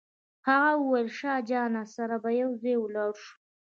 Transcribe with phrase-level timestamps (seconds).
[0.47, 3.33] هغه وویل له شاه جان سره به یو ځای ولاړ شو.